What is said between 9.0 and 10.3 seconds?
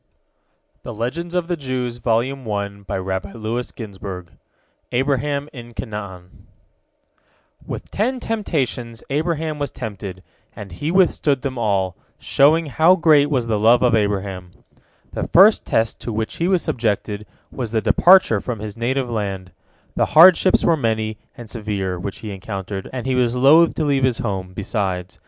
Abraham was tempted,